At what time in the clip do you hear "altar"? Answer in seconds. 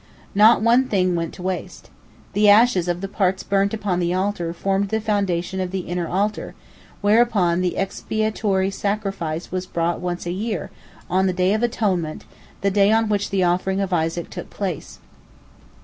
4.15-4.51, 6.07-6.55